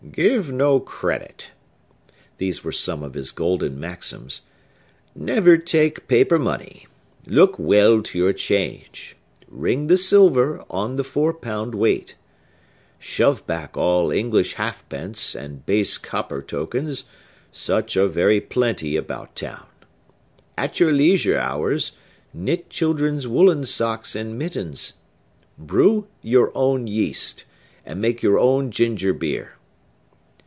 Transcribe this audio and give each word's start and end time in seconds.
"Give 0.11 0.51
no 0.51 0.79
credit!"—these 0.81 2.63
were 2.65 2.71
some 2.73 3.01
of 3.03 3.13
his 3.13 3.31
golden 3.31 3.79
maxims,—"Never 3.79 5.57
take 5.59 6.07
paper 6.09 6.37
money. 6.39 6.87
Look 7.27 7.57
well 7.59 8.01
to 8.03 8.17
your 8.17 8.33
change! 8.33 9.15
Ring 9.47 9.87
the 9.87 9.95
silver 9.97 10.65
on 10.69 10.95
the 10.97 11.03
four 11.05 11.33
pound 11.33 11.75
weight! 11.75 12.15
Shove 12.99 13.45
back 13.47 13.77
all 13.77 14.11
English 14.11 14.55
half 14.55 14.87
pence 14.89 15.33
and 15.35 15.65
base 15.65 15.97
copper 15.97 16.41
tokens, 16.41 17.05
such 17.53 17.95
as 17.95 18.03
are 18.03 18.07
very 18.09 18.41
plenty 18.41 18.97
about 18.97 19.33
town! 19.35 19.67
At 20.57 20.77
your 20.79 20.91
leisure 20.91 21.37
hours, 21.37 21.91
knit 22.33 22.69
children's 22.69 23.27
woollen 23.29 23.65
socks 23.65 24.13
and 24.15 24.37
mittens! 24.37 24.93
Brew 25.57 26.07
your 26.23 26.51
own 26.55 26.87
yeast, 26.87 27.45
and 27.85 28.01
make 28.01 28.21
your 28.21 28.39
own 28.39 28.71
ginger 28.71 29.13
beer!" 29.13 29.55